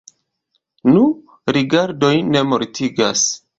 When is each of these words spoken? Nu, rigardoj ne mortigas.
Nu, 0.95 1.03
rigardoj 1.59 2.11
ne 2.33 2.45
mortigas. 2.55 3.31